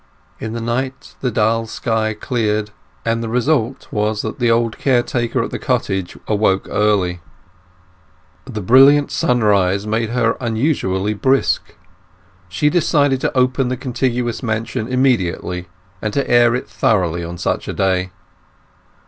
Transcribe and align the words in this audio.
In 0.39 0.53
the 0.53 0.61
night 0.61 1.13
the 1.21 1.29
dull 1.29 1.67
sky 1.67 2.15
cleared, 2.15 2.71
and 3.05 3.21
the 3.21 3.29
result 3.29 3.87
was 3.91 4.23
that 4.23 4.39
the 4.39 4.49
old 4.49 4.79
caretaker 4.79 5.43
at 5.43 5.51
the 5.51 5.59
cottage 5.59 6.17
awoke 6.27 6.65
early. 6.71 7.19
The 8.45 8.61
brilliant 8.63 9.11
sunrise 9.11 9.85
made 9.85 10.09
her 10.09 10.37
unusually 10.41 11.13
brisk; 11.13 11.75
she 12.49 12.67
decided 12.67 13.21
to 13.21 13.37
open 13.37 13.67
the 13.67 13.77
contiguous 13.77 14.41
mansion 14.41 14.87
immediately, 14.87 15.67
and 16.01 16.11
to 16.15 16.27
air 16.27 16.55
it 16.55 16.67
thoroughly 16.67 17.23
on 17.23 17.37
such 17.37 17.67
a 17.67 17.73
day. 17.73 18.09